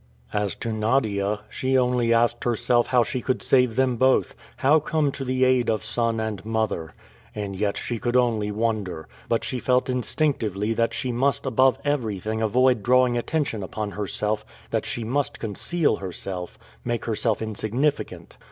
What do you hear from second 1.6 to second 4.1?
only asked herself how she could save them